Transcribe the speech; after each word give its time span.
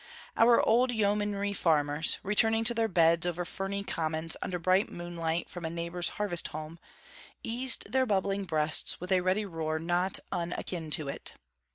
Our 0.35 0.59
old 0.67 0.91
yeomanry 0.91 1.53
farmers 1.53 2.17
returning 2.23 2.63
to 2.63 2.73
their 2.73 2.87
beds 2.87 3.27
over 3.27 3.45
ferny 3.45 3.83
commons 3.83 4.35
under 4.41 4.57
bright 4.57 4.89
moonlight 4.89 5.47
from 5.47 5.63
a 5.63 5.69
neighbour's 5.69 6.09
harvest 6.17 6.47
home, 6.47 6.79
eased 7.43 7.91
their 7.91 8.07
bubbling 8.07 8.45
breasts 8.45 8.99
with 8.99 9.11
a 9.11 9.21
ready 9.21 9.45
roar 9.45 9.77
not 9.77 10.17
unakin 10.31 10.89
to 10.93 11.07
it. 11.07 11.33